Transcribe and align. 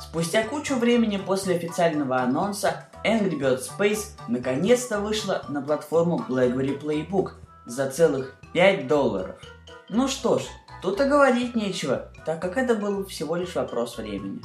Спустя 0.00 0.44
кучу 0.44 0.76
времени 0.76 1.18
после 1.18 1.56
официального 1.56 2.22
анонса 2.22 2.88
Angry 3.04 3.38
Birds 3.38 3.68
Space 3.68 4.12
наконец-то 4.28 5.00
вышла 5.00 5.44
на 5.50 5.60
платформу 5.60 6.24
BlackBerry 6.26 6.80
Playbook 6.80 7.32
за 7.66 7.90
целых 7.90 8.34
5 8.54 8.86
долларов. 8.86 9.36
Ну 9.94 10.08
что 10.08 10.38
ж, 10.38 10.44
тут 10.80 11.02
и 11.02 11.04
говорить 11.04 11.54
нечего, 11.54 12.10
так 12.24 12.40
как 12.40 12.56
это 12.56 12.74
был 12.74 13.04
всего 13.04 13.36
лишь 13.36 13.54
вопрос 13.54 13.98
времени. 13.98 14.40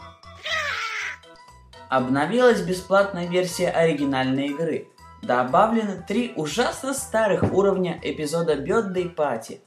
Обновилась 1.88 2.60
бесплатная 2.62 3.28
версия 3.28 3.70
оригинальной 3.70 4.48
игры. 4.48 4.90
Добавлены 5.22 6.04
три 6.06 6.34
ужасно 6.36 6.94
старых 6.94 7.44
уровня 7.54 7.98
эпизода 8.04 8.56
Birthday 8.56 9.16
Party. 9.16 9.62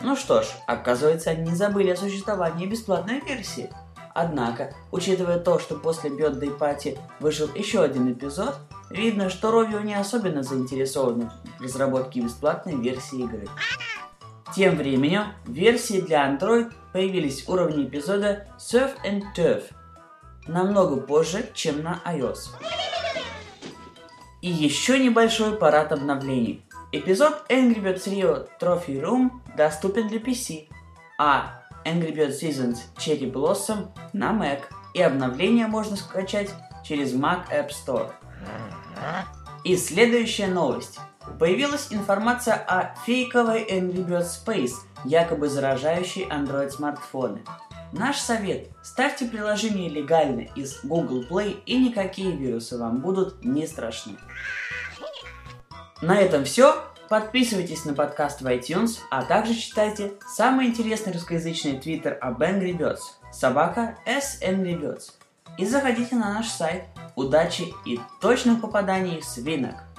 Ну 0.00 0.16
что 0.16 0.40
ж, 0.40 0.46
оказывается, 0.66 1.30
они 1.30 1.50
не 1.50 1.54
забыли 1.54 1.90
о 1.90 1.96
существовании 1.96 2.64
бесплатной 2.64 3.20
версии. 3.20 3.70
Однако, 4.14 4.72
учитывая 4.90 5.38
то, 5.38 5.58
что 5.58 5.76
после 5.76 6.08
Birthday 6.08 6.56
Party 6.56 6.98
вышел 7.20 7.46
еще 7.54 7.82
один 7.82 8.10
эпизод, 8.10 8.56
видно, 8.88 9.28
что 9.28 9.50
Rovio 9.50 9.82
не 9.82 9.94
особенно 9.94 10.42
заинтересованы 10.42 11.30
в 11.58 11.62
разработке 11.62 12.20
бесплатной 12.22 12.76
версии 12.76 13.20
игры. 13.20 13.46
Тем 14.54 14.76
временем, 14.76 15.32
в 15.44 15.52
версии 15.52 16.00
для 16.00 16.28
Android 16.28 16.72
появились 16.92 17.48
уровни 17.48 17.84
эпизода 17.84 18.48
Surf 18.58 18.96
and 19.04 19.22
Turf 19.36 19.64
намного 20.48 20.96
позже, 20.96 21.48
чем 21.54 21.82
на 21.82 22.00
iOS. 22.04 22.50
И 24.42 24.48
еще 24.48 24.98
небольшой 24.98 25.56
парад 25.56 25.92
обновлений. 25.92 26.64
Эпизод 26.92 27.44
Angry 27.48 27.80
Birds 27.80 28.06
Rio 28.06 28.48
Trophy 28.60 29.00
Room 29.00 29.30
доступен 29.56 30.08
для 30.08 30.18
PC, 30.18 30.68
а 31.18 31.62
Angry 31.84 32.12
Birds 32.12 32.40
Seasons 32.40 32.78
Cherry 32.96 33.30
Blossom 33.30 33.90
на 34.12 34.32
Mac, 34.32 34.62
и 34.94 35.02
обновление 35.02 35.68
можно 35.68 35.96
скачать 35.96 36.50
через 36.84 37.14
Mac 37.14 37.48
App 37.52 37.70
Store. 37.70 38.10
И 39.62 39.76
следующая 39.76 40.48
новость. 40.48 40.98
Появилась 41.40 41.86
информация 41.88 42.54
о 42.54 42.94
фейковой 43.06 43.64
Angry 43.64 44.22
Space, 44.22 44.74
якобы 45.06 45.48
заражающей 45.48 46.28
Android 46.28 46.68
смартфоны. 46.68 47.40
Наш 47.92 48.18
совет– 48.18 48.68
ставьте 48.82 49.24
приложение 49.24 49.88
легально 49.88 50.42
из 50.54 50.84
Google 50.84 51.24
Play 51.26 51.62
и 51.64 51.78
никакие 51.78 52.36
вирусы 52.36 52.76
вам 52.76 52.98
будут 52.98 53.42
не 53.42 53.66
страшны. 53.66 54.16
На 56.02 56.20
этом 56.20 56.44
все. 56.44 56.84
Подписывайтесь 57.08 57.86
на 57.86 57.94
подкаст 57.94 58.42
в 58.42 58.46
iTunes, 58.46 58.98
а 59.10 59.24
также 59.24 59.54
читайте 59.54 60.12
самый 60.28 60.66
интересный 60.66 61.14
русскоязычный 61.14 61.80
твиттер 61.80 62.18
об 62.20 62.42
Angry 62.42 62.76
Birds– 62.76 63.00
собака 63.32 63.96
S 64.04 64.40
Angry 64.42 64.78
Birds. 64.78 65.12
И 65.56 65.64
заходите 65.64 66.16
на 66.16 66.34
наш 66.34 66.48
сайт. 66.48 66.84
Удачи 67.16 67.72
и 67.86 67.98
точных 68.20 68.60
попаданий 68.60 69.20
в 69.20 69.24
свинок! 69.24 69.89